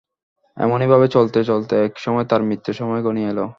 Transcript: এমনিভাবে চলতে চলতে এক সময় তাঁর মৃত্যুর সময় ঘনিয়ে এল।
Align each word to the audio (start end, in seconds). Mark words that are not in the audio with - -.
এমনিভাবে 0.57 1.07
চলতে 1.07 1.39
চলতে 1.43 1.73
এক 1.85 1.93
সময় 1.97 2.25
তাঁর 2.25 2.41
মৃত্যুর 2.43 2.75
সময় 2.75 3.01
ঘনিয়ে 3.01 3.29
এল। 3.29 3.39